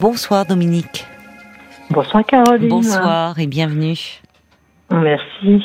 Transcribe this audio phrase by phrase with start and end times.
[0.00, 1.06] Bonsoir Dominique.
[1.90, 2.68] Bonsoir Caroline.
[2.68, 3.98] Bonsoir et bienvenue.
[4.90, 5.62] Merci.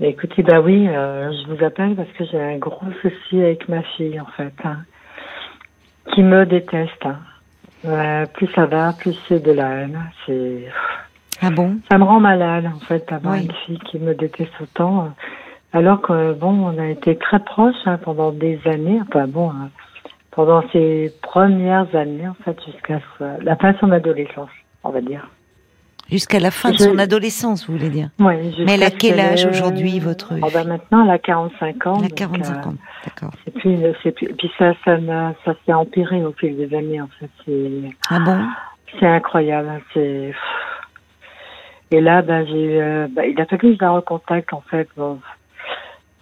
[0.00, 3.82] Écoutez, bah oui, euh, je vous appelle parce que j'ai un gros souci avec ma
[3.82, 4.78] fille en fait, hein,
[6.14, 7.04] qui me déteste.
[7.04, 7.16] hein.
[7.84, 10.00] Euh, plus ça va, plus c'est de la haine.
[10.26, 10.68] C'est,
[11.42, 11.78] Ah bon?
[11.90, 13.44] Ça me rend malade en fait d'avoir Oui.
[13.44, 15.04] une fille qui me déteste autant.
[15.04, 15.08] euh,
[15.78, 19.00] Alors que bon, on a été très proches hein, pendant des années.
[19.08, 19.70] Enfin bon, hein,
[20.38, 23.00] pendant ses premières années en fait jusqu'à
[23.42, 24.50] la fin de son adolescence,
[24.84, 25.28] on va dire.
[26.08, 29.44] Jusqu'à la fin de son adolescence, vous voulez dire Ouais, Mais elle a quel âge
[29.46, 31.96] aujourd'hui, votre Oh, bah, Maintenant, elle a 45 ans.
[31.98, 33.32] Elle a donc, 45 euh, ans, d'accord.
[33.44, 35.00] C'est plus, c'est plus, puis ça, ça,
[35.66, 37.30] s'est empiré au fil des années, en fait.
[38.08, 38.38] Ah bon?
[39.00, 39.68] c'est incroyable.
[39.68, 40.32] hein, C'est,
[41.90, 44.88] et là, j'ai, euh, bah, il a fallu que je la recontacte, en fait.
[44.96, 45.18] Bon.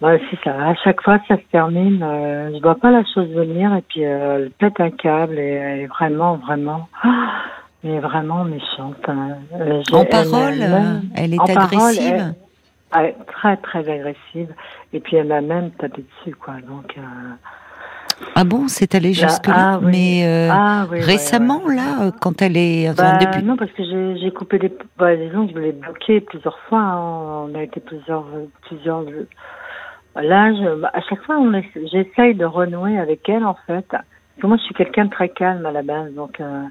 [0.01, 0.51] Ouais, c'est ça.
[0.51, 2.03] À chaque fois, ça se termine.
[2.03, 5.47] Euh, je vois pas la chose venir, et puis euh, elle pète un câble, et
[5.53, 6.87] elle est vraiment, vraiment,
[7.83, 8.97] elle est vraiment méchante.
[9.07, 9.37] hein.
[9.59, 12.35] Euh, j'ai- En parole, elle- euh, elle est parole, agressive elle-
[12.95, 14.53] elle est très, très agressive.
[14.93, 16.53] Et puis elle m'a même tapé dessus, quoi.
[16.67, 17.01] Donc, euh,
[18.35, 19.91] Ah bon, c'est allé Là, jusque-là ah oui.
[19.91, 21.75] Mais euh, ah, oui, récemment, ouais.
[21.75, 22.89] là, euh, quand elle est...
[22.89, 23.43] enfin, Bah, depuis...
[23.43, 24.71] Non, parce que j'ai j'ai coupé des.
[24.97, 26.79] Bah, disons que je l'ai bloqué plusieurs fois.
[26.81, 27.47] hein.
[27.49, 28.25] On a été plusieurs.
[28.67, 29.03] plusieurs
[30.21, 31.51] Là, je- bah, à chaque fois, on
[31.91, 33.85] j'essaye de renouer avec elle, en fait.
[33.89, 34.03] Parce
[34.41, 36.13] que moi, je suis quelqu'un de très calme à la base.
[36.13, 36.63] Donc, euh,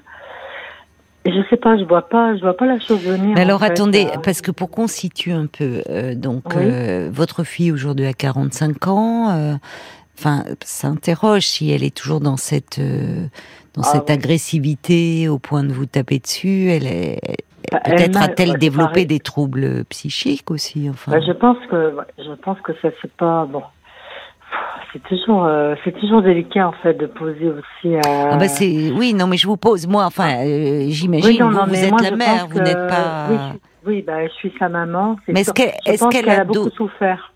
[1.25, 3.33] je sais pas, je vois pas, je vois pas la chose venir.
[3.35, 3.71] Mais en alors fait.
[3.71, 6.63] attendez, Euh, parce que pour qu'on situe un peu, euh, donc Oui.
[6.65, 9.57] euh, votre fille aujourd'hui a 45 ans,
[10.17, 14.15] enfin ça interroge si elle est toujours dans cette dans Ah cette oui.
[14.15, 16.69] agressivité au point de vous taper dessus.
[16.71, 17.19] Elle est
[17.71, 20.89] peut-être m'a- a-t-elle bah, développé des troubles psychiques aussi.
[20.89, 23.63] Enfin, Bah, je pense que je pense que ça c'est pas bon.
[24.93, 28.31] C'est toujours euh, c'est toujours délicat en fait de poser aussi à.
[28.31, 31.49] Ah bah c'est oui non mais je vous pose moi enfin euh, j'imagine Oui, non,
[31.49, 34.25] vous, non, vous mais êtes moi, la mère vous n'êtes pas Oui, je, oui, bah,
[34.25, 35.17] je suis sa maman.
[35.27, 37.33] Mais est-ce qu'elle a a beaucoup souffert.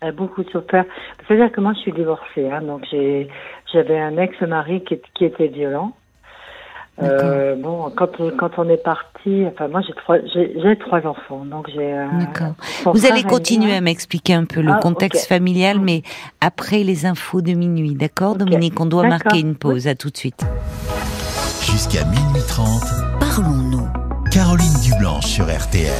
[0.00, 0.84] Elle a beaucoup souffert.
[1.26, 3.28] C'est-à-dire que moi, je suis divorcée, hein, donc j'ai
[3.72, 5.92] j'avais un ex-mari qui était violent.
[7.02, 8.08] Euh, bon, quand
[8.38, 11.92] quand on est parti, enfin moi j'ai trois j'ai trois enfants, donc j'ai.
[11.92, 12.54] euh, D'accord.
[12.94, 16.02] Vous allez continuer à m'expliquer un peu le Ah, contexte familial, mais
[16.40, 18.36] après les infos de minuit, d'accord.
[18.36, 18.80] Dominique?
[18.80, 19.86] On doit marquer une pause.
[19.88, 20.40] À tout de suite.
[21.60, 22.66] Jusqu'à minuit 30,
[23.20, 23.86] Parlons-nous.
[24.32, 25.92] Caroline Dublanche sur RTL.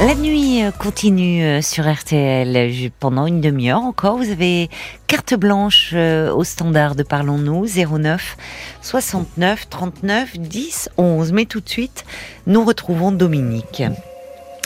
[0.00, 4.16] La nuit euh, continue euh, sur RTL pendant une demi-heure encore.
[4.16, 4.68] Vous avez
[5.06, 8.36] carte blanche euh, au standard de Parlons-nous 09
[8.80, 11.32] 69 39 10 11.
[11.32, 12.04] Mais tout de suite,
[12.46, 13.82] nous retrouvons Dominique.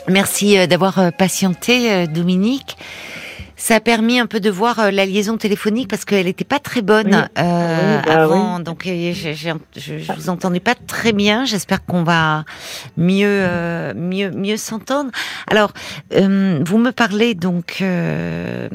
[0.09, 2.77] Merci d'avoir patienté, Dominique.
[3.59, 6.59] Ça a permis un peu de voir euh, la liaison téléphonique parce qu'elle n'était pas
[6.59, 7.07] très bonne
[7.37, 7.43] Oui.
[7.43, 8.61] euh, Oui, bah avant.
[8.61, 11.47] Donc, euh, je, je vous entendais pas très bien.
[11.47, 12.45] J'espère qu'on va
[12.99, 15.11] mieux, euh, mieux, mieux s'entendre.
[15.51, 15.73] Alors,
[16.15, 18.69] euh, vous me parlez donc euh,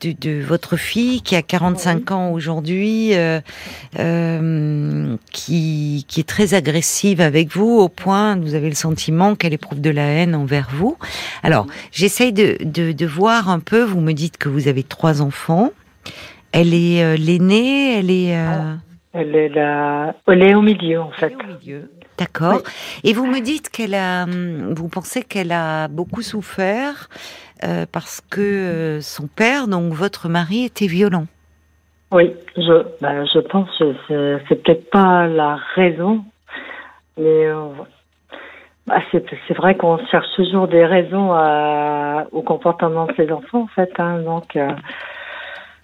[0.00, 3.40] de, de votre fille qui a 45 ans aujourd'hui, euh,
[4.00, 9.52] euh, qui, qui est très agressive avec vous au point, vous avez le sentiment qu'elle
[9.52, 10.96] éprouve de la haine envers vous.
[11.42, 13.82] Alors, j'essaye de, de, de voir un peu.
[13.84, 15.70] Vous me dites que vous avez trois enfants.
[16.52, 18.36] Elle est euh, l'aînée, elle est.
[18.36, 18.74] euh,
[19.12, 21.34] Elle est là, elle est au milieu en fait.
[21.34, 21.90] au milieu.
[22.18, 22.62] D'accord.
[23.02, 27.08] Et vous me dites qu'elle a, hum, vous pensez qu'elle a beaucoup souffert
[27.64, 31.26] euh, parce que son père, donc votre mari, était violent.
[32.12, 36.24] Oui, je, bah, je pense que c'est, peut-être pas la raison,
[37.18, 37.48] mais
[38.86, 43.66] bah, c'est, vrai qu'on cherche toujours des raisons à, au comportement de ses enfants, en
[43.68, 43.90] fait.
[43.98, 44.70] Hein, donc, euh,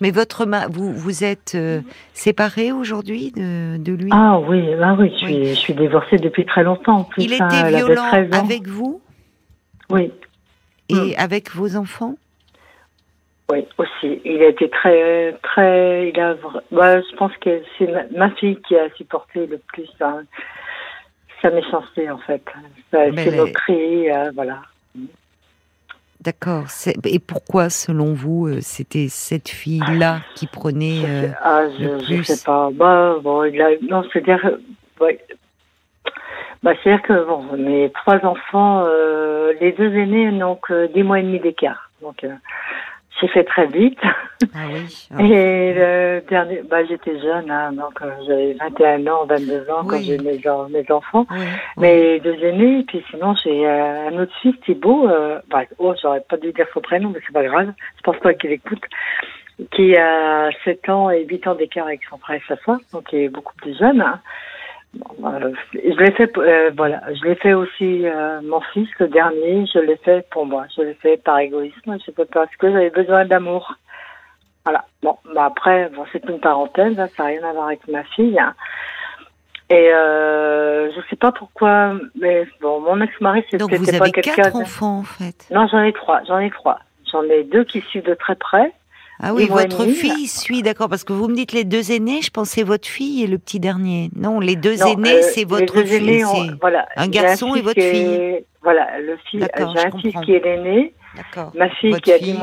[0.00, 1.80] Mais votre ma vous vous êtes euh,
[2.12, 4.10] séparés aujourd'hui de, de lui?
[4.12, 5.46] ah oui, ah oui, je suis, Oui.
[5.50, 6.98] je suis divorcée depuis très longtemps.
[6.98, 8.44] En plus, Il hein, était violent 13 ans.
[8.44, 9.00] avec vous?
[9.88, 10.12] Oui,
[10.88, 11.14] et Mm.
[11.18, 12.14] avec vos enfants?
[13.52, 14.20] oui, aussi.
[14.24, 16.36] Il a été très, très, il a,
[16.70, 20.22] bah, je pense que c'est ma, ma fille qui a supporté le plus hein,
[21.42, 22.42] sa méchanceté, en fait.
[22.90, 24.58] Sa, Mais moqueries, euh, voilà.
[26.20, 26.64] D'accord.
[27.04, 31.98] Et pourquoi, selon vous, euh, c'était cette fille-là qui prenait Je euh, sais- ah, le
[32.00, 32.24] je plus.
[32.24, 32.68] sais pas.
[32.72, 34.58] Bah, bon, il a, non, c'est-à-dire, euh,
[35.04, 35.18] ouais.
[36.62, 41.20] Bah, c'est-à-dire que bon, mes trois enfants, euh, les deux aînés n'ont que dix mois
[41.20, 41.90] et demi d'écart.
[42.02, 42.22] Donc,
[43.20, 43.98] j'ai fait très vite.
[44.02, 45.08] Ah oui.
[45.16, 45.22] ah.
[45.22, 50.00] Et le dernier, bah, j'étais jeune, hein, donc euh, j'avais 21 ans, 22 ans quand
[50.00, 51.26] j'ai mes, en- mes enfants.
[51.30, 51.44] Oui.
[51.78, 55.08] Mes deux aînés, puis sinon j'ai euh, un autre fils, Thibaut.
[55.08, 57.72] Euh, bah, oh, j'aurais pas dû dire son prénom, mais c'est pas grave.
[57.98, 58.82] Je pense pas qu'il écoute.
[59.72, 63.12] Qui a 7 ans et 8 ans d'écart avec son frère et sa soeur, donc
[63.12, 64.00] il est beaucoup plus jeune.
[64.00, 64.20] hein.
[64.96, 69.64] Euh, je l'ai fait, euh, voilà, je l'ai fait aussi euh, mon fils le dernier.
[69.72, 70.66] Je l'ai fait pour moi.
[70.76, 71.96] Je l'ai fait par égoïsme.
[72.00, 73.74] Je sais parce que j'avais besoin d'amour.
[74.64, 74.84] Voilà.
[75.02, 76.98] Bon, bah après, bon, c'est une parenthèse.
[76.98, 78.38] hein, ça n'a rien à voir avec ma fille.
[78.38, 78.54] hein.
[79.70, 84.10] Et euh, je sais pas pourquoi, mais bon, mon ex-mari, c'était Donc vous pas avez
[84.10, 84.34] quelqu'un.
[84.34, 85.46] quatre enfants en fait.
[85.52, 86.22] Non, j'en ai trois.
[86.26, 86.80] J'en ai trois.
[87.10, 88.72] J'en ai deux qui suivent de très près.
[89.22, 92.30] Ah oui, votre fille suit, d'accord, parce que vous me dites les deux aînés, je
[92.30, 94.10] pensais votre fille et le petit dernier.
[94.16, 96.24] Non, les deux Non, aînés, euh, c'est votre fille.
[96.24, 96.86] ont- voilà.
[96.96, 98.00] un garçon et votre fille.
[98.14, 99.40] est- Voilà, le fils.
[99.40, 100.92] D'accord, J'ai un fils qui est l'aîné.
[101.16, 101.50] D'accord.
[101.56, 102.32] Ma fille Votre qui a fille.
[102.32, 102.38] 10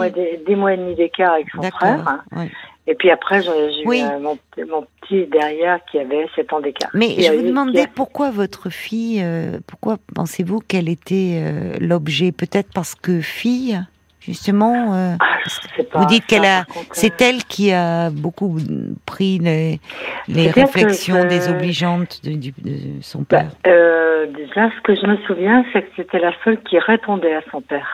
[0.56, 2.24] mois, et demi d'écart avec son frère.
[2.36, 2.50] ouais.
[2.88, 3.50] Et puis après, j'ai
[3.84, 4.02] eu Oui.
[4.02, 4.38] euh, mon,
[4.70, 6.90] mon petit derrière qui avait 7 ans d'écart.
[6.94, 12.32] Mais je vous demandais a- pourquoi votre fille, euh, pourquoi pensez-vous qu'elle était euh, l'objet?
[12.32, 13.80] Peut-être parce que fille,
[14.28, 14.94] justement.
[14.94, 15.38] euh, Ah,
[16.00, 18.58] vous dites qu'elle a, contre, c'est euh, elle qui a beaucoup
[19.06, 19.80] pris les,
[20.28, 22.52] les que réflexions désobligeantes de,
[23.02, 23.52] son bah, père.
[23.68, 27.42] euh, déjà, ce que je me souviens, c'est que c'était la seule qui répondait à
[27.52, 27.88] son père.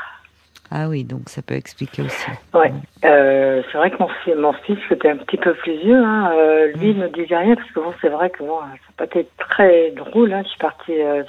[0.76, 2.26] Ah oui, donc ça peut expliquer aussi.
[2.56, 2.74] Ouais.
[3.06, 4.10] Euh, c'est vrai que mon,
[4.42, 6.04] mon fils, c'était un petit peu plus vieux.
[6.04, 6.32] Hein.
[6.36, 7.00] Euh, lui Mm.
[7.00, 9.92] ne disait rien parce que bon, c'est vrai que bon, ça n'a pas été très
[9.92, 10.34] drôle.
[10.34, 10.42] Hein.
[10.44, 11.22] Je suis partie euh,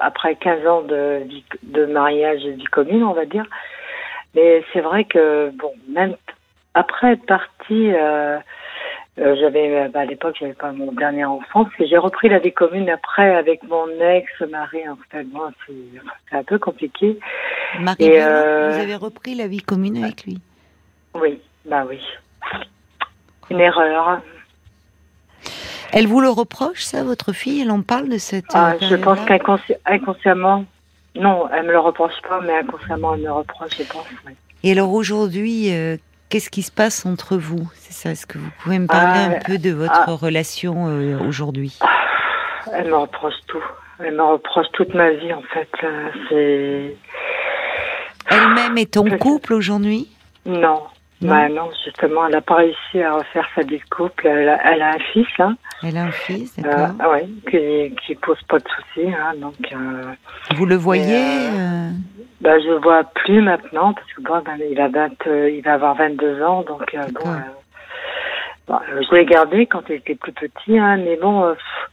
[0.00, 3.44] après 15 ans de, vie- de mariage et de vie commune, on va dire.
[4.34, 6.16] Mais c'est vrai que bon, même
[6.74, 8.38] après être partie, euh,
[9.18, 12.28] euh, j'avais euh, bah, à l'époque j'avais pas mon dernier enfant parce que j'ai repris
[12.28, 14.88] la vie commune après avec mon ex-mari.
[14.88, 17.18] En fait, bon, c'est un peu compliqué.
[17.80, 20.38] Marie, Et, euh, vous avez repris la vie commune avec lui
[21.14, 22.00] Oui, bah oui.
[23.50, 24.20] Une erreur.
[25.92, 27.62] Elle vous le reproche, ça, votre fille?
[27.62, 28.54] Elle en parle de cette.
[28.54, 30.64] Ah, je pense qu'inconsciemment,
[31.16, 34.06] non, elle me le reproche pas, mais inconsciemment, elle me reproche, je pense.
[34.62, 35.96] Et alors aujourd'hui, euh,
[36.28, 37.68] qu'est-ce qui se passe entre vous?
[37.74, 40.14] C'est ça, est-ce que vous pouvez me parler Ah, un peu de votre ah.
[40.14, 41.78] relation euh, aujourd'hui?
[42.72, 43.64] Elle me reproche tout.
[43.98, 45.68] Elle me reproche toute ma vie, en fait.
[45.82, 46.96] Euh, C'est.
[48.30, 50.08] Elle-même est en couple aujourd'hui?
[50.46, 50.82] Non.
[51.22, 51.34] Non.
[51.34, 54.26] Bah non, justement, elle n'a pas réussi à refaire sa vie de couple.
[54.26, 57.28] Elle a, elle a un fils, hein, Elle a un fils, euh, d'accord ah ouais,
[57.50, 59.54] qui, qui pose pas de soucis, hein, donc.
[59.72, 60.12] Euh,
[60.56, 61.90] Vous le voyez euh, euh,
[62.40, 65.62] Bah, je le vois plus maintenant parce que bon, ben, il a 20, euh, il
[65.62, 67.36] va avoir 22 ans, donc euh, bon, euh,
[68.66, 71.90] bon, euh, je l'ai gardé quand il était plus petit, hein, mais bon, euh, pff,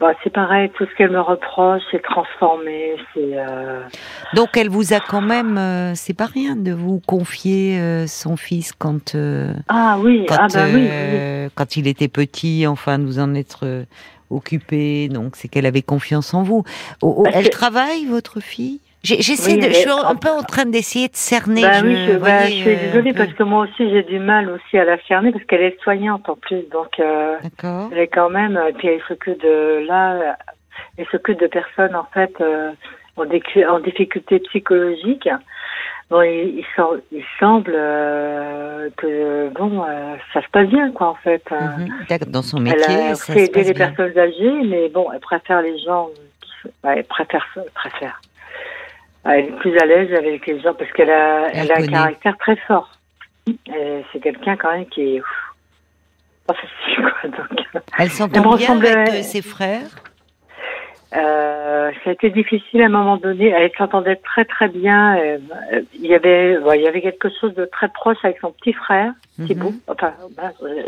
[0.00, 3.80] bah, c'est pareil, tout ce qu'elle me reproche, c'est transformé, c'est euh,
[4.34, 8.36] Donc elle vous a quand même, euh, c'est pas rien de vous confier euh, son
[8.36, 10.88] fils quand euh, ah oui, quand, ah bah oui, oui.
[10.90, 13.84] euh, quand il était petit, enfin de vous en être euh,
[14.30, 15.08] occupé.
[15.08, 16.64] Donc c'est qu'elle avait confiance en vous.
[17.00, 18.80] Oh, oh, Bah, elle travaille, votre fille?
[19.04, 21.60] J'essaie Oui, de, je suis un peu en train d'essayer de cerner.
[21.62, 23.18] Bah je, oui, je, bah, voyez, je suis euh, désolée peu.
[23.18, 26.26] parce que moi aussi j'ai du mal aussi à la cerner parce qu'elle est soignante
[26.28, 27.36] en plus, donc euh,
[27.92, 30.36] elle est quand même, et puis elle s'occupe de là,
[30.96, 32.72] elle s'occupe de personnes en fait euh,
[33.18, 35.28] en, en difficulté psychologique.
[36.10, 41.08] Bon, il, il, sem- il semble euh, que bon, euh, ça se passe bien quoi
[41.08, 41.42] en fait.
[41.52, 41.56] Euh.
[42.08, 43.90] D'accord, Dans son Elle métier, a ça fait se aider passe les bien.
[43.92, 46.08] personnes âgées, mais bon, elle préfère les gens.
[46.40, 48.20] Qui, ouais, elle préfère elle préfère.
[49.24, 51.86] Elle est plus à l'aise avec les gens parce qu'elle a, Elle elle a un
[51.86, 52.90] caractère très fort.
[53.46, 55.54] C'est quelqu'un quand même qui est ouf,
[56.46, 57.30] pas facile quoi.
[57.30, 59.88] Donc, Elle s'entend bien ressemble à- avec ses frères?
[61.16, 63.48] Euh, ça a été difficile à un moment donné.
[63.48, 65.16] Elle s'entendait très très bien.
[65.16, 65.38] Euh,
[65.94, 68.72] il y avait, ouais, il y avait quelque chose de très proche avec son petit
[68.72, 69.12] frère,
[69.46, 69.70] Thibaut.
[69.70, 69.80] Mhm.
[69.88, 70.82] Enfin, bah, euh,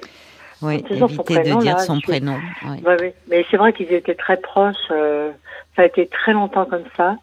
[0.63, 2.39] Oui, Disons son éviter prénom, de dire là, son je prénom.
[2.65, 2.83] oui.
[2.85, 3.09] Ouais, oui.
[3.29, 4.75] Mais c'est vrai qu'ils étaient très proches.
[4.91, 5.31] euh,
[5.77, 7.17] ça a été très longtemps comme ça.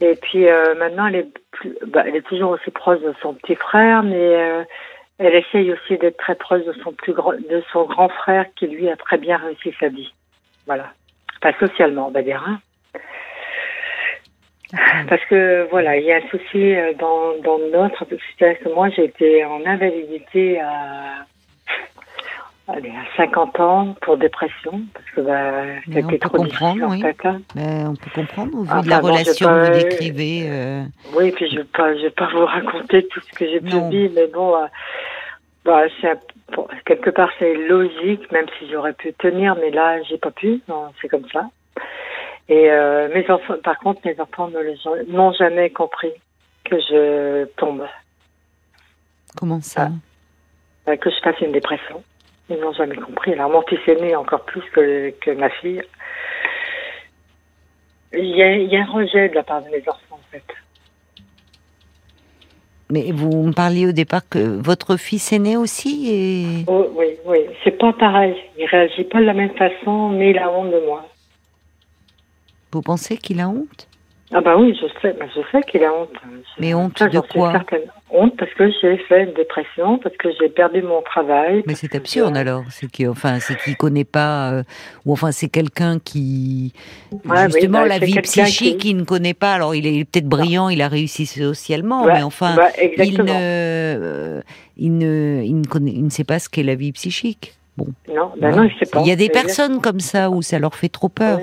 [0.00, 3.34] Et puis euh, maintenant, elle est, plus, bah, elle est toujours aussi proche de son
[3.34, 4.62] petit frère, mais euh,
[5.18, 8.68] elle essaye aussi d'être très proche de son plus grand, de son grand frère qui
[8.68, 10.12] lui a très bien réussi sa vie.
[10.66, 10.92] Voilà.
[11.40, 12.44] Pas socialement, on va dire.
[12.46, 12.60] hein.
[15.08, 18.74] Parce que voilà, il y a un souci euh, dans, dans notre situation.
[18.74, 21.24] Moi, j'ai été en invalidité à,
[22.68, 27.00] allez, à 50 ans pour dépression, parce que bah, Mais c'était trop difficile en oui.
[27.02, 27.16] fait.
[27.26, 27.40] hein.
[27.54, 30.46] Ben, on peut comprendre au vu Enfin, de la bon, relation pas- que vous décrivez.
[30.48, 30.82] euh,
[31.14, 33.60] Oui, puis je ne vais, pas- je vais pas vous raconter tout ce que j'ai
[33.60, 34.66] pu vivre, mais bon, euh,
[35.64, 35.82] bah,
[36.54, 40.60] bon, quelque part c'est logique, même si j'aurais pu tenir, mais là j'ai pas pu,
[40.68, 41.48] non, c'est comme ça.
[42.50, 46.12] Et euh, mes enfants, par contre, mes enfants ne les ont- n'ont jamais compris
[46.64, 47.86] que je tombe,
[49.36, 49.90] comment ça?
[50.88, 52.02] Euh, que je fasse une dépression.
[52.50, 53.32] Ils n'ont jamais compris.
[53.34, 55.82] Alors mon fils aîné encore plus que, que ma fille.
[58.12, 60.30] Il y, a, il y a un rejet de la part de mes enfants en
[60.30, 60.42] fait.
[62.90, 66.64] Mais vous me parliez au départ que votre fils est né aussi et...
[66.66, 68.34] Oh, oui, oui, c'est pas pareil.
[68.58, 71.06] Il réagit pas de la même façon, mais il a honte de moi.
[72.72, 73.88] Vous pensez qu'il a honte?
[74.32, 76.12] Ah bah oui, je sais, bah, je sais qu'il a honte.
[76.58, 77.52] Mais honte Ça, de quoi?
[77.52, 77.90] certaine.
[78.10, 81.62] Honte parce que j'ai fait une dépression, parce que j'ai perdu mon travail.
[81.66, 82.64] Mais c'est absurde alors.
[82.70, 84.62] C'est qu'il enfin, c'est qu'il connaît pas, euh,
[85.04, 86.72] ou enfin c'est quelqu'un qui
[87.12, 89.52] Ouais, oui, justement bah, la vie psychique, qui- il ne connaît pas.
[89.54, 93.24] Alors il est peut-être brillant, il a réussi socialement, Ouais, mais enfin bah, il ne,
[93.28, 94.40] euh,
[94.76, 97.57] il ne, il ne connaît, il ne sait pas ce qu'est la vie psychique.
[97.78, 98.56] Bon, Non, voilà.
[98.56, 99.00] non, il sait pas.
[99.02, 101.38] il y a des personnes comme ça où ça leur fait trop peur.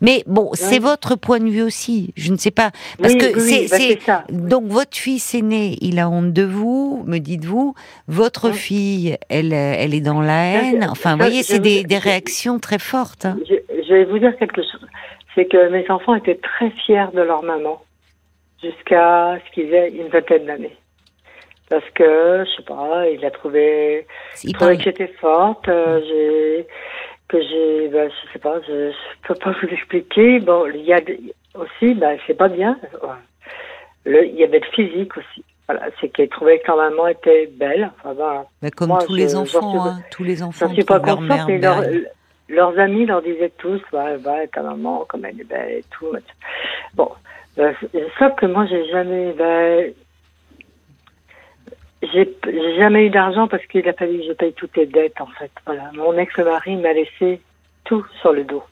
[0.00, 2.12] Mais bon, c'est votre point de vue aussi.
[2.16, 6.00] Je ne sais pas parce Oui, que c'est bah, donc votre fils est né, il
[6.00, 7.74] a honte de vous, me dites-vous.
[8.08, 10.86] Votre fille, elle, elle est dans la haine.
[10.90, 13.24] Enfin, vous voyez, je c'est des, des je- réactions très fortes.
[13.24, 13.38] hein.
[13.48, 13.54] Je,
[13.88, 14.84] je vais vous dire quelque chose.
[15.36, 17.80] C'est que mes enfants étaient très fiers de leur maman
[18.62, 20.76] jusqu'à ce qu'ils aient une vingtaine d'années.
[21.68, 24.06] Parce que, je sais pas, il a trouvé,
[24.44, 26.66] Il trouvait que j'étais forte, euh, j'ai,
[27.28, 30.38] que j'ai, ben, je sais pas, je, je peux pas vous expliquer.
[30.40, 31.00] Bon, il y a
[31.54, 32.78] aussi, ben, c'est pas bien.
[34.04, 35.44] Le, il y avait le physique aussi.
[35.68, 37.90] Voilà, c'est qu'ils trouvaient que leur maman était belle.
[37.98, 41.00] Enfin, ben, bah, comme moi, tous je- les enfants, suis- hein, tous les enfants pas
[41.00, 41.82] trouvent leur consciente, mère mais leur-
[42.48, 46.06] leurs amis leur disaient tous, ouais, ouais, ta maman, comme elle est belle et tout.
[46.94, 47.10] Bon,
[47.58, 47.72] euh,
[48.20, 49.92] sauf que moi, j'ai jamais, ben,
[52.02, 52.28] j'ai
[52.76, 55.50] jamais eu d'argent parce qu'il a fallu que je paye toutes les dettes, en fait.
[55.64, 57.40] Voilà, mon ex-mari m'a laissé
[57.84, 58.62] tout sur le dos.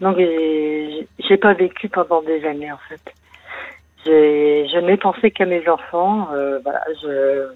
[0.00, 3.00] Donc, j'ai pas vécu pendant des années, en fait.
[4.06, 7.48] Je n'ai pensé qu'à mes enfants, euh, voilà, je,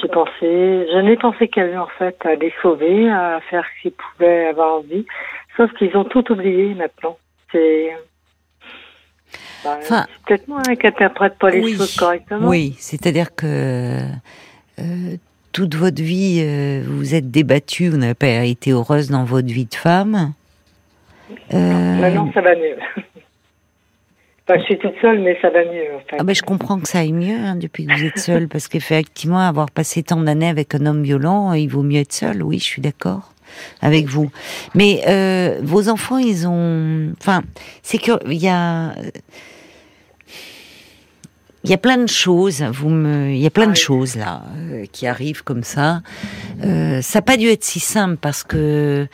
[0.00, 0.30] j'ai pensé,
[0.92, 4.46] je n'ai pensé qu'à eux en fait, à les sauver, à faire ce qu'ils pouvaient
[4.46, 5.06] avoir envie.
[5.56, 7.18] Sauf qu'ils ont tout oublié maintenant.
[7.50, 7.92] C'est
[9.64, 12.48] bah, Enfin, c'est peut-être moi hein, qui interprète pas les oui, choses correctement.
[12.48, 13.98] Oui, c'est-à-dire que
[14.78, 15.16] euh,
[15.52, 19.48] toute votre vie, euh, vous vous êtes débattue, vous n'avez pas été heureuse dans votre
[19.48, 20.32] vie de femme.
[21.52, 22.76] Euh, Maintenant, ça va mieux.
[24.48, 26.16] Enfin, je suis toute seule, mais ça va mieux en fait.
[26.18, 28.68] Ah ben, je comprends que ça aille mieux hein, depuis que vous êtes seule, parce
[28.68, 32.42] qu'effectivement, avoir passé tant d'années avec un homme violent, il vaut mieux être seul.
[32.42, 33.32] Oui, je suis d'accord
[33.80, 34.30] avec vous.
[34.74, 37.42] Mais euh, vos enfants, ils ont, enfin,
[37.82, 38.94] c'est que il y a,
[41.64, 42.62] il y a plein de choses.
[42.62, 43.76] Vous me, il y a plein Ah de oui.
[43.80, 46.02] choses là euh, qui arrivent comme ça.
[46.64, 49.06] Euh, ça n'a pas dû être si simple parce que.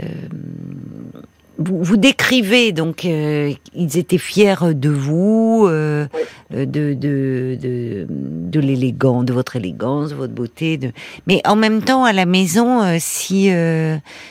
[0.00, 0.04] euh,
[1.60, 6.06] vous, vous décrivez donc euh, ils étaient fiers de vous, euh,
[6.50, 10.76] de de de, de l'élégance, de votre élégance, de votre beauté.
[10.78, 10.90] De...
[11.28, 13.50] Mais en même temps, à la maison, euh, si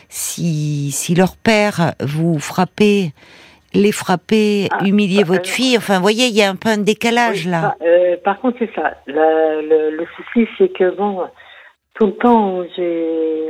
[0.09, 3.11] si si leur père vous frappait,
[3.73, 6.69] les frappait, Ah, humiliait bah, votre fille, enfin, vous voyez, il y a un peu
[6.69, 7.75] un décalage Oui, là.
[7.79, 7.85] bah,
[8.23, 8.95] par contre, c'est ça.
[9.05, 11.21] La- le, le souci, c'est que bon,
[11.93, 13.49] tout le temps où j'ai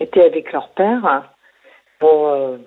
[0.00, 1.30] été avec leur père,
[2.00, 2.58] bon,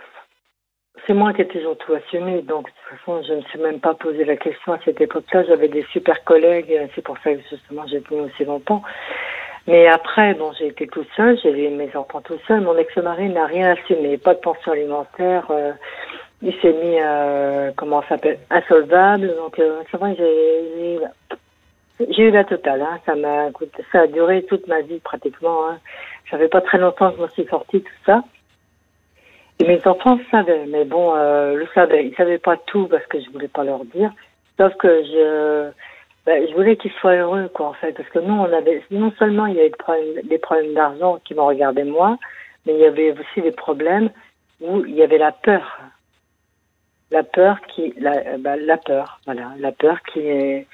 [1.08, 2.42] c'est moi qui tout assumé.
[2.42, 5.00] Donc, de toute façon, je ne me suis même pas posé la question à cette
[5.00, 5.46] époque-là.
[5.46, 6.78] J'avais des super collègues.
[6.94, 8.84] C'est pour ça que justement j'ai tenu aussi longtemps.
[9.68, 11.40] Mais après, bon, j'ai été toute seule.
[11.42, 12.62] J'ai eu mes enfants tout seul.
[12.62, 14.18] Mon ex-mari n'a rien assumé.
[14.18, 15.48] Pas de pension alimentaire.
[15.50, 15.72] euh,
[16.44, 19.34] il s'est mis, euh, comment ça s'appelle, insolvable.
[19.38, 21.00] Donc, euh, c'est vrai, j'ai,
[22.12, 22.82] j'ai, eu la totale.
[22.82, 23.00] Hein.
[23.06, 23.48] Ça m'a,
[23.92, 25.68] ça a duré toute ma vie pratiquement.
[25.70, 25.80] Hein.
[26.30, 28.24] Ça fait pas très longtemps que je me suis sortie tout ça.
[29.60, 32.06] Et mes enfants savaient, mais bon, euh, le savaient.
[32.06, 34.12] Ils savaient pas tout parce que je voulais pas leur dire.
[34.58, 35.70] Sauf que je,
[36.26, 37.94] ben, je voulais qu'ils soient heureux, quoi, en fait.
[37.94, 41.20] Parce que nous, on avait, non seulement il y avait des problèmes, des problèmes d'argent
[41.26, 42.18] qui m'ont regardé moi,
[42.66, 44.10] mais il y avait aussi des problèmes
[44.62, 45.80] où il y avait la peur.
[47.10, 50.68] La peur qui, la, ben, la peur, voilà, la peur qui est,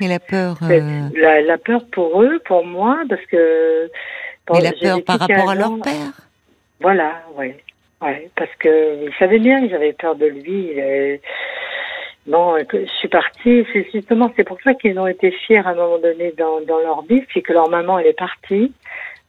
[0.00, 3.90] Et la peur, euh, la, la peur pour eux, pour moi, parce que.
[4.46, 6.12] bon, mais la peur par rapport à 15 leur père?
[6.80, 7.52] Voilà, oui.
[8.02, 10.68] Ouais, parce que ils savaient bien, ils avaient peur de lui.
[10.72, 11.20] il est-
[12.26, 15.68] Bon, que je suis partie, c'est justement, c'est pour ça qu'ils ont été fiers à
[15.68, 18.72] un moment donné dans, dans leur vie, c'est que leur maman, elle est partie,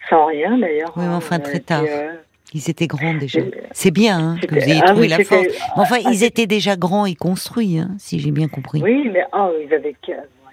[0.09, 0.91] sans rien d'ailleurs.
[0.97, 1.83] Oui, mais enfin, Euh, très et tard.
[1.87, 2.13] euh,
[2.53, 3.39] Ils étaient grands déjà.
[3.39, 5.47] Euh, C'est bien hein, que vous ayez ah trouvé oui, la force.
[5.75, 8.81] Enfin, ah, ils étaient déjà grands et construits, hein, si j'ai bien compris.
[8.81, 9.93] Oui, mais oh, ils avaient,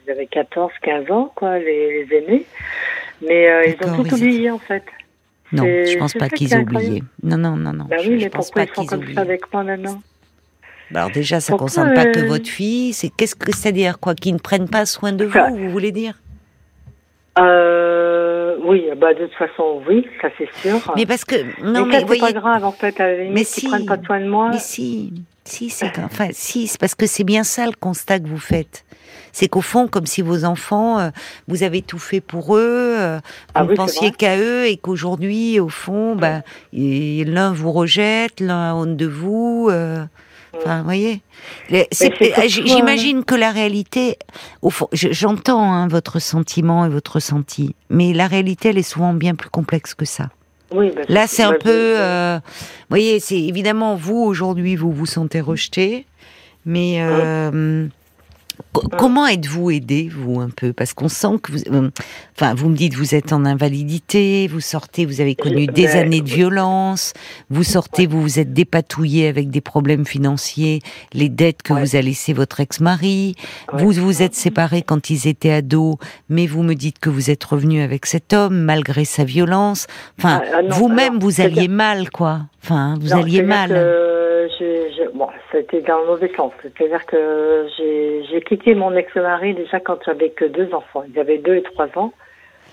[0.06, 2.44] ils avaient 14, 15 ans, quoi, les, les aînés.
[3.22, 4.82] Mais euh, ils ont tout ils- oublié, en fait.
[5.52, 7.02] Non, je pense pas qu'ils aient oublié.
[7.22, 7.84] Non, non, non, non.
[7.84, 10.02] Bah je, oui, je mais pense pourquoi pas ils comme ça avec moi maintenant?
[10.94, 12.92] Alors déjà, ça Pourquoi, concerne pas que euh, votre fille.
[12.92, 16.20] C'est qu'est-ce que c'est-à-dire quoi Qu'ils ne prennent pas soin de vous, vous voulez dire?
[17.38, 20.80] Euh, Oui, bah de toute façon, oui, ça c'est sûr.
[20.96, 23.34] Mais parce que non, mais mais c'est voyez, pas grave, en fait, à la limite,
[23.34, 24.50] Mais prennent pas soin de moi.
[24.52, 25.12] mais si,
[25.46, 28.84] Si, c'est enfin, si, parce que c'est bien ça le constat que vous faites.
[29.32, 31.10] C'est qu'au fond, comme si vos enfants, euh,
[31.48, 33.20] vous avez tout fait pour eux, euh,
[33.54, 38.70] Ah vous oui, pensiez qu'à eux et qu'aujourd'hui, au fond, bah, l'un vous rejette, l'un
[38.70, 39.68] a honte de vous.
[39.70, 40.04] euh,
[40.56, 41.20] Enfin, vous voyez.
[42.28, 42.46] Pourquoi-
[42.76, 44.16] J'imagine que la réalité,
[44.62, 48.84] au fond, je- j'entends hein, votre sentiment et votre ressenti, mais la réalité, elle est
[48.84, 50.28] souvent bien plus complexe que ça.
[50.74, 54.92] Oui, bah, Là, c'est un peu, je- euh, vous voyez, c'est évidemment vous aujourd'hui, vous
[54.92, 56.04] vous sentez rejeté,
[56.66, 57.56] mais euh, co-
[58.98, 61.90] comment êtes-vous aidé, vous un peu, parce qu'on sent que vous, euh,
[62.36, 65.86] enfin, vous me dites, vous êtes en invalidité, vous sortez, vous avez connu Je- des
[65.86, 67.12] ben, années de violence,
[67.50, 70.80] vous sortez, vous vous êtes dépatouillé avec des problèmes financiers,
[71.12, 71.80] les dettes que Ouais.
[71.80, 73.34] vous a laissé votre ex-mari,
[73.72, 73.82] Ouais.
[73.82, 75.96] vous vous êtes séparés quand ils étaient ados,
[76.28, 79.86] mais vous me dites que vous êtes revenu avec cet homme malgré sa violence.
[80.18, 82.40] Enfin, Ah, ah vous-même, vous alliez mal, quoi.
[82.62, 83.70] Enfin, vous Non, alliez mal.
[83.70, 83.74] que
[84.58, 86.52] j'ai- j'ai- bon, c'était dans le mauvais sens.
[86.62, 91.04] C'est-à-dire que j'ai quitté mon ex-mari déjà quand j'avais que deux enfants.
[91.08, 92.12] Ils avaient deux et trois ans.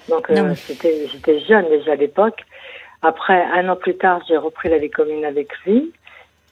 [0.09, 2.41] Donc euh, j'étais jeune déjà à l'époque.
[3.01, 5.91] Après, un an plus tard, j'ai repris la vie commune avec lui.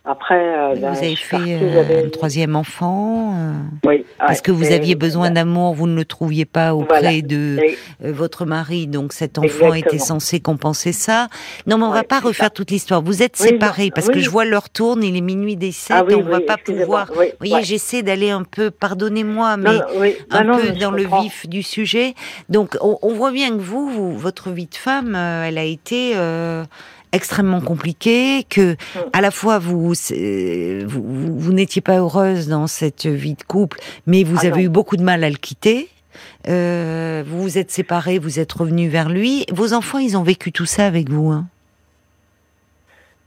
[0.06, 3.51] Après, euh, vous ben, avez fait partie, euh, j'avais- un troisième enfant euh,
[3.86, 7.22] Oui, parce ouais, que vous aviez besoin d'amour, vous ne le trouviez pas auprès Voilà.
[7.22, 7.77] de et-
[8.12, 11.27] votre mari, donc cet enfant était censé compenser ça.
[11.68, 12.50] Non, mais on va Ouais, pas c'est refaire ça.
[12.50, 13.01] toute l'histoire.
[13.03, 15.98] Vous êtes Oui, séparés parce que je vois l'heure tourne, il est minuit des sept,
[16.00, 17.08] Ah on va oui, pas pouvoir.
[17.10, 17.63] vous voyez, ouais.
[17.63, 20.15] j'essaie d'aller un peu, pardonnez-moi, mais Non, non, oui.
[20.32, 21.22] un non, peu dans le comprends.
[21.24, 22.15] vif du sujet.
[22.48, 26.13] Donc, on, on voit bien que vous, vous- votre vie de femme, elle a été
[26.15, 26.63] euh,
[27.12, 28.75] extrêmement compliquée, que
[29.13, 34.38] à la fois vous, vous, n'étiez pas heureuse dans cette vie de couple, mais vous
[34.44, 34.66] Ah avez non.
[34.68, 35.89] eu beaucoup de mal à le quitter.
[36.48, 39.46] Euh, vous vous êtes séparés, vous êtes revenus vers lui.
[39.51, 41.30] Vos enfants, ils ont vécu tout ça avec vous.
[41.30, 41.46] Hein?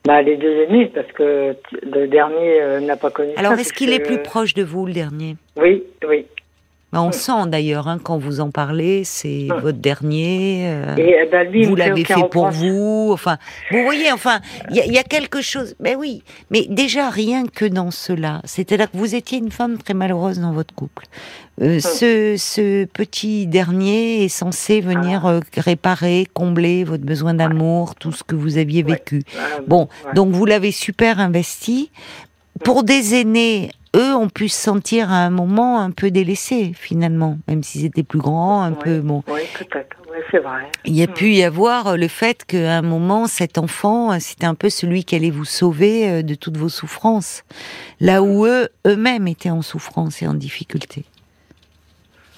[0.05, 3.61] Bah, les deux aînés, parce que le dernier euh, n'a pas connu Alors, ça.
[3.61, 5.37] est-ce qu'il est plus proche de vous, le dernier?
[5.57, 6.27] Oui, oui.
[6.93, 10.65] Ben, On sent d'ailleurs, hein, quand vous en parlez, c'est votre dernier.
[10.67, 13.11] euh, Et eh ben, lui, vous l'avez fait pour vous.
[13.13, 13.39] Enfin,
[13.71, 15.75] vous voyez, enfin, il y, y a quelque chose.
[15.81, 19.95] Ben oui, mais déjà rien que dans cela, c'est-à-dire que vous étiez une femme très
[19.95, 21.05] malheureuse dans votre couple.
[21.61, 28.12] Euh, ce, ce petit dernier est censé venir euh, réparer, combler votre besoin d'amour, tout
[28.12, 29.23] ce que vous aviez vécu.
[29.38, 31.90] Ah, Bon, donc vous l'avez super investi.
[32.64, 37.38] Pour des aînés, eux ont pu se sentir à un moment un peu délaissés finalement,
[37.48, 39.22] même s'ils étaient plus grands, un peu bon.
[39.28, 39.96] Oui, peut-être.
[40.11, 40.70] Oui, c'est vrai.
[40.85, 41.12] Il y a Mm.
[41.14, 44.70] pu y avoir euh, le fait qu'à un moment, cet enfant, euh, c'était un peu
[44.70, 47.44] celui qui allait vous sauver euh, de toutes vos souffrances,
[48.00, 51.05] là où eux, eux-mêmes étaient en souffrance et en difficulté.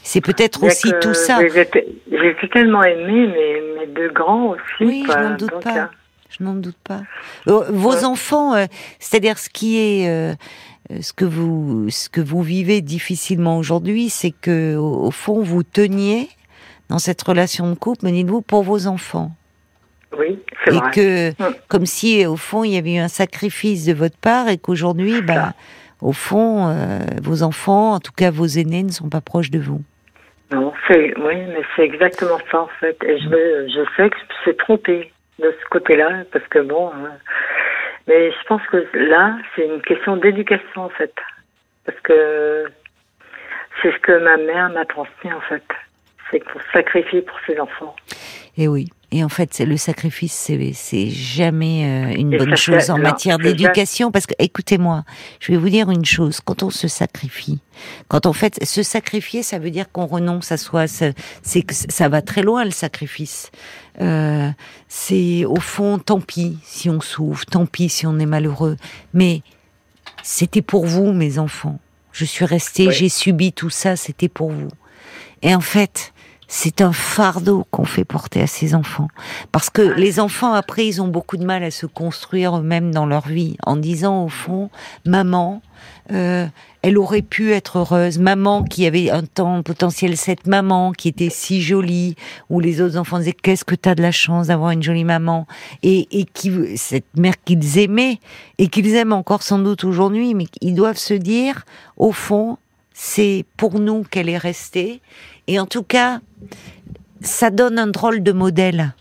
[0.02, 1.40] C'est peut-être aussi que tout ça.
[1.42, 4.60] Été tellement aimée, mais mes deux grands aussi.
[4.80, 5.76] Oui, je n'en doute Donc, pas.
[5.78, 5.86] euh,
[6.38, 7.00] Je n'en doute pas.
[7.48, 8.04] Euh, Vos Ouais.
[8.04, 8.66] enfants, euh,
[8.98, 10.34] c'est-à-dire ce qui est, euh, euh,
[11.00, 15.62] ce que vous, ce que vous vivez difficilement aujourd'hui, c'est que au, au fond vous
[15.62, 16.28] teniez
[16.90, 19.32] dans cette relation de couple, me dites-vous, pour vos enfants.
[20.18, 20.90] Oui, c'est et vrai.
[20.92, 21.54] que Mm.
[21.68, 25.22] comme si au fond il y avait eu un sacrifice de votre part et qu'aujourd'hui
[25.22, 25.54] bah
[26.00, 29.58] au fond euh, vos enfants en tout cas vos aînés ne sont pas proches de
[29.58, 29.82] vous
[30.52, 32.96] Non, c'est, oui, mais c'est exactement ça, en fait.
[33.02, 36.88] Et je, je sais que je me suis trompée de ce côté-là, parce que bon.
[36.90, 37.08] euh,
[38.06, 41.14] mais je pense que là, c'est une question d'éducation, en fait.
[41.84, 42.64] Parce que
[43.80, 45.64] c'est ce que ma mère m'a transmis, en fait.
[46.30, 47.94] C'est pour sacrifier pour ses enfants.
[48.56, 52.90] et oui et en fait c'est le sacrifice c'est jamais euh, une Et bonne chose
[52.90, 55.04] en non, matière d'éducation parce que écoutez-moi
[55.40, 57.60] je vais vous dire une chose quand on se sacrifie
[58.08, 61.74] quand on fait se sacrifier ça veut dire qu'on renonce à soi ça- c'est que
[61.74, 63.50] ça va très loin le sacrifice
[64.00, 64.50] Euh,
[64.88, 68.76] c'est au fond tant pis si on souffre tant pis si on est malheureux
[69.12, 69.42] mais
[70.24, 71.78] c'était pour vous, mes enfants.
[72.12, 72.94] Je suis restée, Oui.
[72.94, 74.68] j'ai subi tout ça, c'était pour vous.
[75.42, 76.13] Et en fait,
[76.48, 79.08] c'est un fardeau qu'on fait porter à ces enfants.
[79.52, 83.06] Parce que les enfants, après, ils ont beaucoup de mal à se construire eux-mêmes dans
[83.06, 84.70] leur vie, en disant, au fond,
[85.04, 85.62] maman,
[86.12, 86.46] euh,
[86.82, 88.18] elle aurait pu être heureuse.
[88.18, 92.14] Maman qui avait un temps potentiel, cette maman qui était si jolie,
[92.50, 95.46] où les autres enfants disaient qu'est-ce que t'as de la chance d'avoir une jolie maman,
[95.82, 98.18] et, et qui cette mère qu'ils aimaient
[98.58, 101.64] et qu'ils aiment encore sans doute aujourd'hui, mais ils doivent se dire
[101.96, 102.58] au fond
[102.94, 105.02] c'est pour nous qu'elle est restée,
[105.48, 106.20] et en tout cas
[107.20, 108.94] ça donne un drôle de modèle.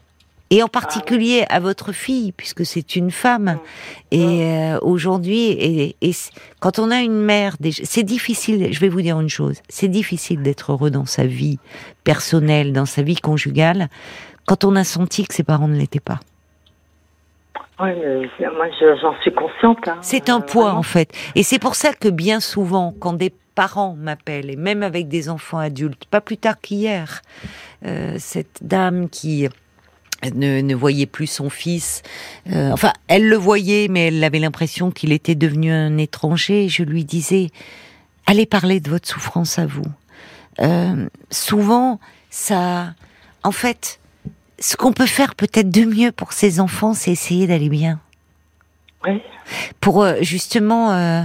[0.49, 3.57] Et en particulier à votre fille, puisque c'est une femme.
[4.11, 5.95] Et euh, aujourd'hui, et,
[6.59, 8.71] quand on a une mère, c'est difficile.
[8.71, 11.57] Je vais vous dire une chose c'est difficile d'être heureux dans sa vie
[12.03, 13.89] personnelle, dans sa vie conjugale,
[14.45, 16.19] quand on a senti que ses parents ne l'étaient pas.
[17.79, 17.89] Oui,
[18.39, 19.87] mais moi je- j'en suis consciente.
[19.87, 19.97] hein.
[20.01, 20.79] C'est un Euh, poids vraiment.
[20.79, 21.11] en fait.
[21.33, 25.29] Et c'est pour ça que bien souvent, quand des parents m'appellent, et même avec des
[25.29, 27.21] enfants adultes, pas plus tard qu'hier,
[27.85, 29.47] euh, cette dame qui
[30.33, 32.01] ne, ne voyait plus son fils,
[32.51, 36.69] euh, enfin, elle le voyait, mais elle avait l'impression qu'il était devenu un étranger.
[36.69, 37.49] Je lui disais,
[38.25, 39.85] allez parler de votre souffrance à vous.
[40.61, 42.93] Euh, souvent, ça,
[43.43, 43.99] en fait,
[44.59, 47.99] ce qu'on peut faire peut-être de mieux pour ses enfants, c'est essayer d'aller bien
[49.05, 49.21] Oui,
[49.81, 51.21] pour euh, justement euh,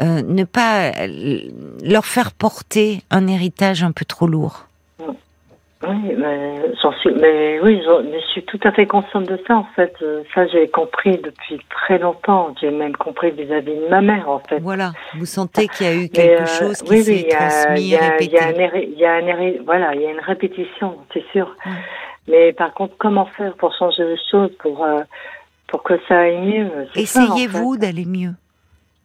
[0.00, 0.92] euh, ne pas
[1.82, 4.66] leur faire porter un héritage un peu trop lourd.
[4.98, 9.56] oui, mais j'en suis, mais oui, mais je suis tout à fait consciente de ça
[9.56, 9.92] en fait.
[10.34, 12.54] Ça, j'ai compris depuis très longtemps.
[12.60, 14.58] J'ai même compris vis-à-vis de ma mère en fait.
[14.60, 17.28] Voilà, vous sentez qu'il y a eu quelque euh, chose qui oui, oui, s'est il
[17.34, 18.24] transmis, y a- répété.
[18.26, 21.24] Il y a un y a un héré- voilà, il y a une répétition, c'est
[21.32, 21.56] sûr.
[22.28, 25.00] Mais par contre, comment faire pour changer les choses, pour euh,
[25.72, 27.00] pour que ça aille mieux en fait.
[27.00, 28.34] Essayez-vous d'aller mieux.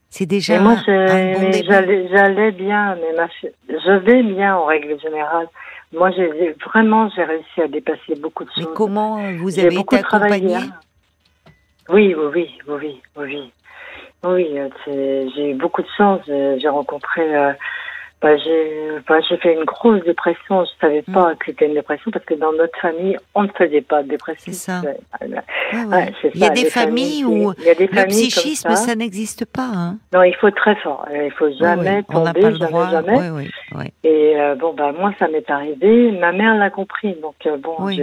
[0.10, 1.65] C'est déjà Mais moi, un, bon mais début.
[1.67, 3.27] j'allais, j'allais bien, mais ma
[3.69, 5.47] je vais bien en règle générale.
[5.93, 8.73] Moi, j'ai vraiment, j'ai réussi à dépasser beaucoup de Mais choses.
[8.75, 10.36] comment vous avez été beaucoup travaillé.
[10.36, 10.73] accompagné hein.
[11.89, 13.51] Oui, oui, oui, oui, oui, oui.
[14.25, 16.19] Oui, euh, j'ai eu beaucoup de chance.
[16.27, 17.21] J'ai j'ai rencontré.
[17.36, 17.53] euh,
[18.21, 20.65] bah, j'ai bah, fait une grosse dépression.
[20.65, 21.13] Je savais Mm.
[21.13, 24.10] pas que c'était une dépression parce que dans notre famille, on ne faisait pas de
[24.10, 24.51] dépression.
[24.51, 24.82] C'est ça.
[24.82, 26.13] Ouais, ouais.
[26.34, 28.75] Il y a des les familles où qui- il y a des le psychisme, ça.
[28.75, 29.69] ça, n'existe pas.
[29.73, 29.97] Hein.
[30.13, 31.06] Non, il faut être très fort.
[31.12, 32.03] Euh, Il faut jamais.
[32.10, 32.89] On n'a tomber, pas le jamais, droit.
[32.89, 33.49] jamais.
[34.03, 36.12] Et euh, bon, bah moi, ça m'est arrivé.
[36.13, 38.01] Ma mère l'a compris, donc euh, bon, Oui.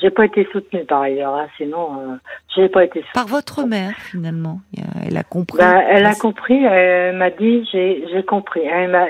[0.00, 1.34] j'ai- pas été soutenue par ailleurs.
[1.34, 2.14] Hein, sinon, euh,
[2.54, 3.12] j'ai pas été soutenue.
[3.14, 4.60] Par votre mère, finalement.
[4.78, 5.58] A- Elle a compris.
[5.58, 6.64] Bah, elle a compris.
[6.64, 8.62] Elle m'a dit, j'ai compris.
[8.62, 9.06] Elle m'a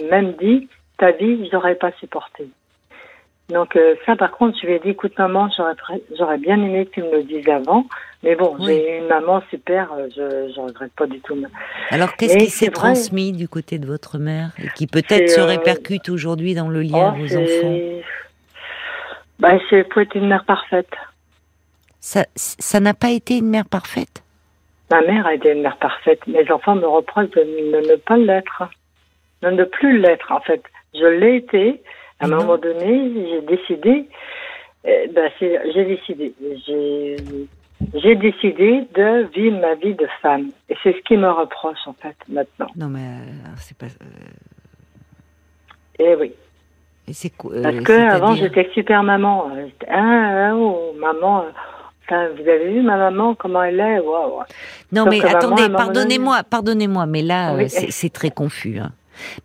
[0.00, 0.68] m'a même dit,
[0.98, 2.48] ta vie, j'aurais pas supporté.
[3.48, 5.48] Donc euh, ça, par contre, je lui ai dit, écoute maman,
[6.16, 7.84] j'aurais bien aimé que tu me le dises avant.
[8.22, 8.66] Mais bon, Oui.
[8.66, 9.92] j'ai une maman super.
[9.92, 11.36] euh, Je je regrette pas du tout.
[11.90, 15.44] Alors, qu'est-ce qui s'est transmis du côté de votre mère et qui peut-être se euh,
[15.44, 17.78] répercute aujourd'hui dans le lien à Oh, vos c'est- enfants?
[19.40, 20.90] Bah, c'est pour être une mère parfaite.
[22.00, 24.22] Ça ça n'a pas été une mère parfaite?
[24.90, 26.20] Ma mère a été une mère parfaite.
[26.26, 28.62] Mes enfants me reprochent de ne, ne pas l'être.
[29.42, 30.62] De ne plus l'être, en fait.
[30.94, 31.82] Je l'ai été.
[32.20, 32.36] À un non.
[32.38, 34.08] moment donné, j'ai décidé.
[34.86, 36.34] euh, ben, j'ai décidé.
[37.94, 40.50] J'ai, décidé de vivre ma vie de femme.
[40.68, 42.68] Et c'est ce qui me reproche, en fait, maintenant.
[42.76, 43.86] Non, mais euh, c'est pas.
[43.86, 44.28] euh,
[45.98, 46.32] Et oui.
[47.08, 49.50] et c'est quoi Parce que avant, j'étais super maman.
[49.88, 51.46] Ah, oh, maman.
[52.08, 53.98] vous avez vu ma maman, comment elle est?
[53.98, 54.42] Waouh.
[54.92, 57.68] Non, Sauf mais attendez, pardonnez-moi, pardonnez-moi, mais là, Oui.
[57.68, 58.78] c'est très confus.
[58.78, 58.92] hein.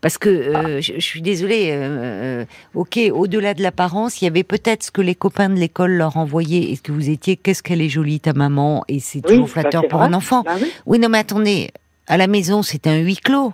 [0.01, 1.69] Parce que euh, je, je suis désolée.
[1.71, 5.55] euh, euh, ok, au-delà de l'apparence, il y avait peut-être ce que les copains de
[5.55, 6.71] l'école leur envoyaient.
[6.71, 9.87] Est-ce que vous étiez Qu'est-ce qu'elle est jolie ta maman Et c'est Oui, toujours flatteur
[9.87, 10.07] pour vrai.
[10.07, 10.43] un enfant.
[10.43, 10.71] Bah oui.
[10.85, 11.71] Oui, non, mais attendez.
[12.07, 13.53] À la maison, c'est un huis clos.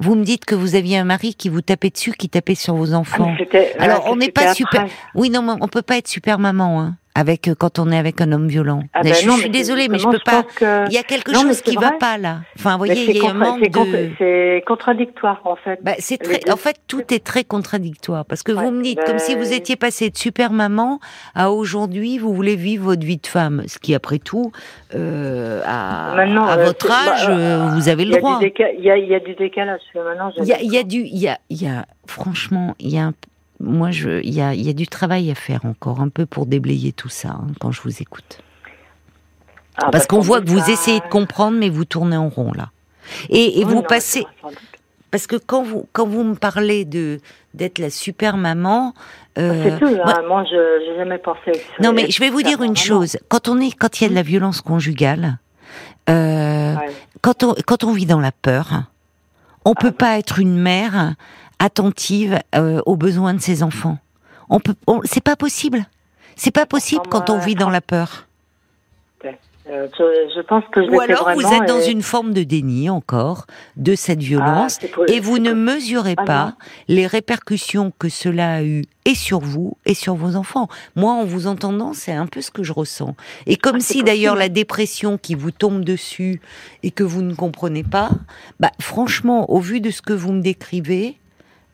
[0.00, 2.74] Vous me dites que vous aviez un mari qui vous tapait dessus, qui tapait sur
[2.74, 3.34] vos Ah, enfants.
[3.78, 4.54] Alors, ah, on n'est pas après.
[4.54, 7.90] super- Oui, non, mais on peut pas être super maman, hein, avec euh, quand on
[7.92, 8.82] est avec un homme violent.
[8.92, 10.42] Ah ben je, non, je suis désolée, mais je peux pas.
[10.42, 11.98] que- Il y a quelque Non, chose qui va vrai.
[11.98, 12.40] pas là.
[12.58, 14.10] Enfin, vous voyez, il y a un manque de.
[14.18, 15.78] C'est contradictoire en fait.
[15.82, 19.04] Bah, c'est très, en fait, tout est très contradictoire parce que vous me dites ben-
[19.06, 20.98] comme si vous étiez passé de super maman
[21.34, 24.50] à aujourd'hui, vous voulez vivre votre vie de femme, ce qui après tout,
[24.94, 28.40] euh, à, Maintenant, à euh, votre âge, bah, euh, vous avez le droit.
[28.40, 29.80] déca- il, y a, il y a du décalage.
[29.94, 32.74] Maintenant, Il y a, il y a du, il y a, il y a, franchement,
[32.80, 33.12] il y a, un-
[33.64, 36.46] moi, il y a, il y a du travail à faire encore un peu pour
[36.46, 38.38] déblayer tout ça hein, quand je vous écoute.
[39.76, 42.70] Ah, Parce qu'on voit que vous essayez de comprendre, mais vous tournez en rond là.
[43.28, 44.24] Et, et Oui, vous non, passez,
[45.10, 47.20] parce que quand vous, quand vous me parlez de
[47.54, 48.94] d'être la super maman,
[49.38, 49.94] euh, C'est tout.
[49.94, 50.22] moi- hein.
[50.26, 51.52] Moi, je n'ai jamais pensé.
[51.82, 53.16] non mais je vais vous dire une chose.
[53.28, 55.38] Quand on est, quand il y a de la violence conjugale,
[56.08, 56.90] euh, Ouais.
[57.20, 58.84] quand on quand on vit dans la peur,
[59.64, 61.14] on peut pas être une mère
[61.64, 63.98] attentive euh, aux besoins de ses enfants.
[64.50, 64.74] On peut,
[65.04, 65.86] c'est pas possible.
[66.36, 68.26] C'est pas possible quand on vit dans la peur.
[69.70, 70.04] Euh, je,
[70.36, 73.46] je pense que je Ou alors vous êtes dans et- une forme de déni encore
[73.76, 76.52] de cette Ah, violence pour- et vous ne mesurez Ah, pas non.
[76.88, 80.68] les répercussions que cela a eu et sur vous et sur vos enfants.
[80.96, 83.16] Moi, en vous entendant, c'est un peu ce que je ressens.
[83.46, 86.42] Et comme Ah, si d'ailleurs la dépression qui vous tombe dessus
[86.82, 88.10] et que vous ne comprenez pas,
[88.60, 91.16] bah franchement, au vu de ce que vous me décrivez,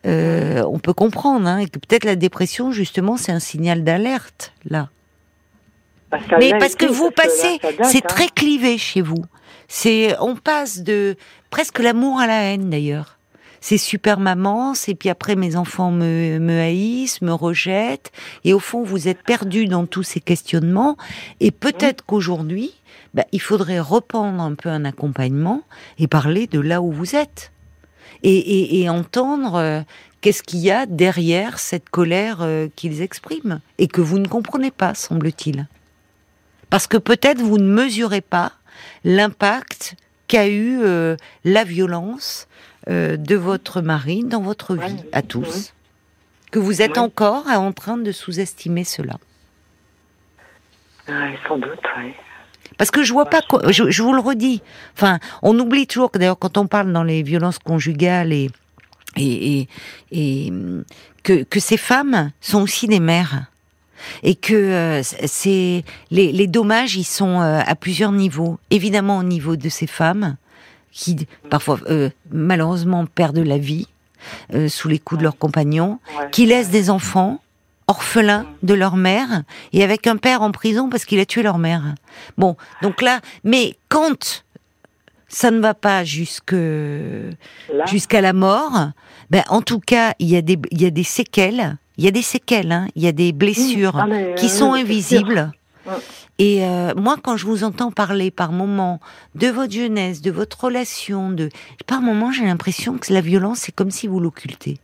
[0.07, 4.53] euh, on peut comprendre hein, et que peut-être la dépression, justement, c'est un signal d'alerte
[4.69, 4.89] là.
[6.11, 8.09] Bah, Mais parce que vous parce passez, c'est hein.
[8.09, 9.25] très clivé chez vous.
[9.69, 11.17] C'est, on passe de
[11.51, 13.19] presque l'amour à la haine d'ailleurs.
[13.61, 18.11] C'est super maman, c'est puis après mes enfants me, me haïssent, me rejettent,
[18.45, 20.97] et au fond vous êtes perdu dans tous ces questionnements.
[21.41, 22.75] Et peut-être qu'aujourd'hui,
[23.13, 25.63] bah, il faudrait reprendre un peu un accompagnement
[25.99, 27.53] et parler de là où vous êtes.
[28.23, 29.81] Et, et, et entendre euh,
[30.21, 34.71] qu'est-ce qu'il y a derrière cette colère euh, qu'ils expriment et que vous ne comprenez
[34.71, 35.67] pas, semble-t-il.
[36.69, 38.53] Parce que peut-être vous ne mesurez pas
[39.05, 39.97] l'impact
[40.29, 42.47] qu'a eu euh, la violence
[42.87, 45.75] de votre mari dans votre vie, à tous.
[46.51, 49.19] Que vous êtes encore en train de sous-estimer cela.
[51.07, 52.15] Ouais, sans doute, oui.
[52.79, 54.63] Parce que je vois pas, je, je vous le redis.
[54.97, 58.51] Enfin, on oublie toujours que d'ailleurs quand on parle dans les violences conjugales et
[59.17, 59.69] et, et,
[60.13, 60.85] et, hum,
[61.25, 63.47] que, que ces femmes sont aussi des mères
[64.23, 68.59] et que euh, c'est les, les dommages ils sont euh, à plusieurs niveaux.
[68.71, 70.37] Évidemment au niveau de ces femmes
[70.93, 73.89] qui parfois euh, malheureusement perdent la vie
[74.69, 75.99] sous les coups de leurs compagnons,
[76.31, 77.41] qui laissent des enfants
[77.91, 81.59] orphelins de leur mère et avec un père en prison parce qu'il a tué leur
[81.59, 81.83] mère.
[82.39, 84.45] Bon, donc là, mais quand
[85.29, 86.55] ça ne va pas jusque
[87.87, 88.91] jusqu'à la mort,
[89.31, 92.09] ben en tout cas, il y a des il y a des séquelles, il y
[92.09, 95.51] a des séquelles, hein, il y a des blessures Ah, mais, qui euh, sont invisibles.
[96.39, 99.01] Et euh, moi, quand je vous entends parler par moments
[99.35, 101.49] de votre jeunesse, de votre relation, de
[101.87, 104.79] par moments, j'ai l'impression que la violence, c'est comme si vous l'occultez.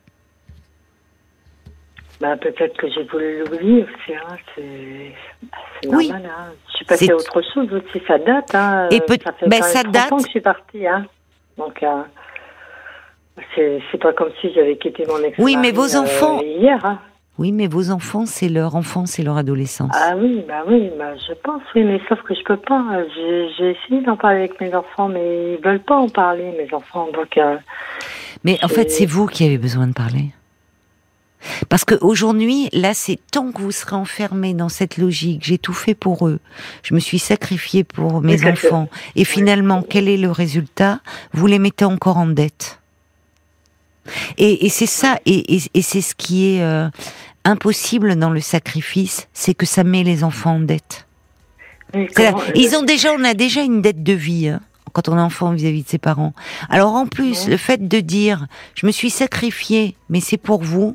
[2.21, 4.15] Bah, peut-être que j'ai voulu l'oublier aussi.
[4.15, 4.37] Hein.
[4.55, 6.09] C'est Oui.
[6.09, 6.31] normal.
[6.31, 6.53] Hein.
[6.71, 8.03] Je suis passée à autre chose aussi.
[8.07, 8.55] Ça date.
[8.55, 8.89] Hein.
[8.91, 10.13] Et Euh, peut- ça fait ben, ça 30 date.
[10.13, 10.87] ans que je suis partie.
[10.87, 11.07] Hein.
[11.59, 12.03] Donc, euh,
[13.55, 16.85] c'est pas comme si j'avais quitté mon ex Oui, mais vos enfants- hier.
[16.85, 16.99] Hein.
[17.39, 19.91] Oui, mais vos enfants, c'est leur enfance et leur adolescence.
[19.95, 22.83] Ah oui, bah oui, bah je pense, oui, mais sauf que je peux pas.
[23.15, 27.09] J'ai essayé d'en parler avec mes enfants, mais ils veulent pas en parler, mes enfants.
[27.13, 27.57] Donc, euh,
[28.43, 30.31] Mais en fait, c'est vous qui avez besoin de parler.
[31.69, 35.95] Parce qu'aujourd'hui, là, c'est tant que vous serez enfermé dans cette logique, j'ai tout fait
[35.95, 36.41] pour eux,
[36.83, 41.01] je me suis sacrifié pour mes enfants, et finalement, quel est le résultat?
[41.33, 42.81] Vous les mettez encore en dette.
[44.39, 46.89] Et, et c'est ça, et, et- et c'est ce qui est euh,
[47.45, 51.07] impossible dans le sacrifice, c'est que ça met les enfants en dette.
[52.15, 54.61] comment- Ils ont déjà, on a déjà une dette de vie hein,
[54.93, 56.35] quand on est enfant vis-à-vis de ses parents.
[56.71, 57.51] Alors en plus, Ouais.
[57.51, 60.95] le fait de dire, je me suis sacrifié, mais c'est pour vous,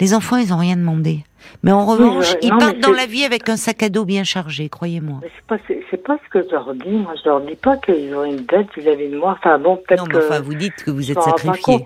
[0.00, 1.24] les enfants, ils ont rien demandé.
[1.62, 4.24] Mais en revanche, ils non, partent dans la vie avec un sac à dos bien
[4.24, 5.18] chargé, croyez-moi.
[5.22, 5.56] Mais c'est pas,
[5.90, 6.88] c'est, pas ce que je leur dis.
[6.90, 9.36] Moi, je leur dis pas qu'ils ont une dette vis-à-vis de moi.
[9.38, 11.84] Enfin, bon, peut-être Non, mais enfin, vous dites que vous êtes sacrifié.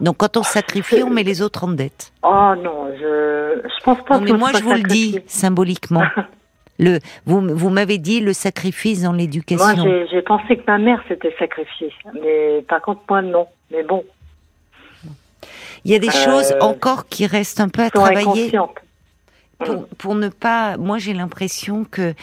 [0.00, 2.12] Donc quand on sacrifie, on met les autres en dette.
[2.22, 6.02] Oh non, je, je pense pas Non, que mais moi, je vous le dis symboliquement.
[6.82, 9.82] Le, vous, vous m'avez dit le sacrifice dans Moi, l'éducation.
[9.84, 11.92] j'ai, j'ai pensé que ma mère s'était sacrifiée.
[12.22, 13.46] Mais par contre, moi, non.
[13.70, 14.02] Mais bon,
[15.84, 18.52] Il y a des Euh, choses encore qui restent un peu à travailler.
[19.58, 22.14] pour, pour ne pas, moi j'ai l'impression que,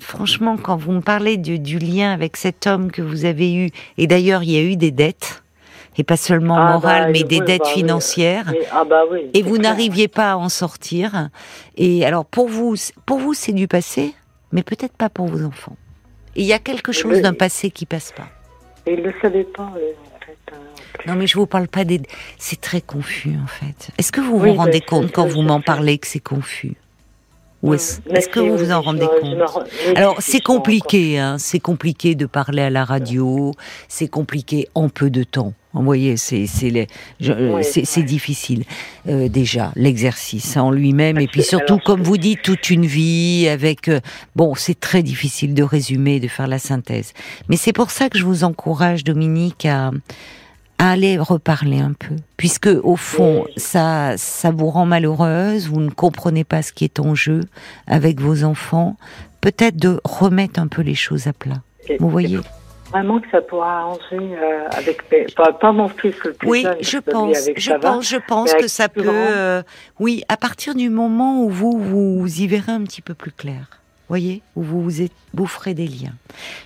[0.00, 3.70] franchement, quand vous me parlez du, du lien avec cet homme que vous avez eu,
[3.98, 5.42] et d'ailleurs il y a eu des dettes,
[5.98, 9.02] et pas seulement Ah, morales, bah, mais oui, des bah, dettes financières, Mais- ah bah
[9.10, 9.30] oui.
[9.32, 11.30] et vous n'arriviez pas à en sortir.
[11.78, 12.74] Et alors pour vous,
[13.06, 14.14] pour vous c'est du passé,
[14.52, 15.76] mais peut-être pas pour vos enfants.
[16.34, 18.28] Il y a quelque chose Mais- d'un passé qui passe pas.
[18.86, 19.92] Et ils le savaient pas, euh.
[21.06, 22.00] Non, mais je vous parle pas des.
[22.38, 23.90] C'est très confus en fait.
[23.98, 26.76] Est-ce que vous Oui, vous rendez bah, compte quand vous m'en parlez que c'est confus?
[27.66, 29.34] Ou est-ce que vous oui, vous en oui, je rendez je compte
[29.92, 33.52] me Alors c'est compliqué, hein, c'est compliqué de parler à la radio,
[33.88, 35.52] c'est compliqué en peu de temps.
[35.72, 36.86] Vous voyez, c'est c'est les-
[37.28, 38.06] euh, Ouais, c'est c'est ouais.
[38.06, 38.64] difficile
[39.08, 43.46] euh, déjà l'exercice en lui-même et puis surtout alors, comme vous dites toute une vie
[43.48, 44.00] avec euh,
[44.36, 47.12] bon c'est très difficile de résumer, de faire la synthèse.
[47.50, 49.90] Mais c'est pour ça que je vous encourage Dominique à
[50.78, 55.90] à aller reparler un peu, puisque au fond ça ça vous rend malheureuse, vous ne
[55.90, 57.40] comprenez pas ce qui est en jeu
[57.86, 58.96] avec vos enfants,
[59.40, 61.62] peut-être de remettre un peu les choses à plat.
[61.98, 62.38] Vous voyez?
[62.90, 65.26] Vraiment que ça pourra arranger euh, avec mes...
[65.36, 68.54] Pas, pas mon fils le plus Oui, jeune, je pense, avec, je pense, je pense
[68.54, 69.02] que ça peut.
[69.06, 69.62] euh,
[69.98, 73.80] oui, à partir du moment où vous vous y verrez un petit peu plus clair,
[74.08, 76.14] voyez, où vous vous, êtes- vous ferez des liens.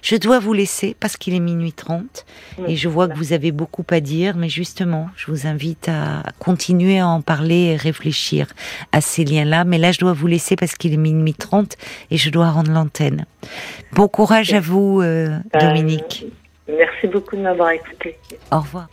[0.02, 2.24] Je dois vous laisser parce qu'il est minuit 30
[2.66, 6.22] et je vois que vous avez beaucoup à dire, mais justement, je vous invite à
[6.38, 8.46] continuer à en parler et réfléchir
[8.92, 9.64] à ces liens-là.
[9.64, 11.76] Mais là, je dois vous laisser parce qu'il est minuit 30
[12.10, 13.24] et je dois rendre l'antenne.
[13.92, 16.26] Bon courage à vous, euh, Euh, Dominique.
[16.68, 18.16] Merci beaucoup de m'avoir écouté.
[18.52, 18.88] Au revoir.